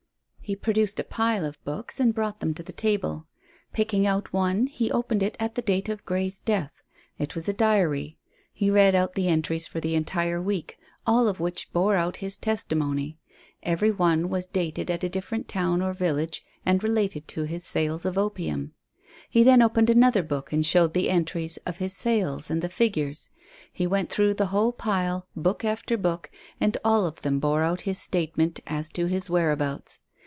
He 0.43 0.55
produced 0.57 0.99
a 0.99 1.05
pile 1.05 1.45
of 1.45 1.63
books 1.63 1.97
and 1.97 2.13
brought 2.13 2.41
them 2.41 2.53
to 2.55 2.63
the 2.63 2.73
table. 2.73 3.25
Picking 3.71 4.05
out 4.05 4.33
one 4.33 4.67
he 4.67 4.91
opened 4.91 5.23
it 5.23 5.37
at 5.39 5.55
the 5.55 5.61
date 5.61 5.87
of 5.87 6.03
Grey's 6.03 6.39
death. 6.41 6.83
It 7.17 7.35
was 7.35 7.47
a 7.47 7.53
diary. 7.53 8.17
He 8.51 8.69
read 8.69 8.93
out 8.93 9.13
the 9.13 9.29
entries 9.29 9.65
for 9.65 9.79
the 9.79 9.95
entire 9.95 10.41
week, 10.41 10.77
all 11.07 11.29
of 11.29 11.39
which 11.39 11.71
bore 11.71 11.95
out 11.95 12.17
his 12.17 12.35
testimony. 12.35 13.17
Every 13.63 13.91
one 13.91 14.27
was 14.27 14.45
dated 14.45 14.91
at 14.91 15.05
a 15.05 15.09
different 15.09 15.47
town 15.47 15.81
or 15.81 15.93
village, 15.93 16.43
and 16.65 16.83
related 16.83 17.29
to 17.29 17.43
his 17.43 17.63
sales 17.65 18.05
of 18.05 18.17
opium. 18.17 18.73
He 19.29 19.43
then 19.43 19.61
opened 19.61 19.89
another 19.89 20.21
book 20.21 20.51
and 20.51 20.65
showed 20.65 20.93
the 20.93 21.09
entries 21.09 21.55
of 21.65 21.77
his 21.77 21.93
sales 21.95 22.49
and 22.51 22.61
the 22.61 22.67
figures. 22.67 23.29
He 23.71 23.87
went 23.87 24.09
through 24.09 24.33
the 24.33 24.47
whole 24.47 24.73
pile, 24.73 25.27
book 25.33 25.63
after 25.63 25.95
book, 25.97 26.29
and 26.59 26.77
all 26.83 27.05
of 27.05 27.21
them 27.21 27.39
bore 27.39 27.61
out 27.63 27.81
his 27.81 27.99
statement 28.01 28.59
as 28.67 28.89
to 28.89 29.05
his 29.05 29.29
whereabouts. 29.29 29.99